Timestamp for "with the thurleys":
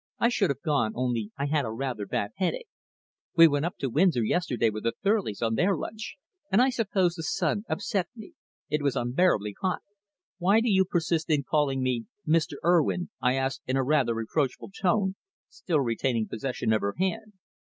4.71-5.43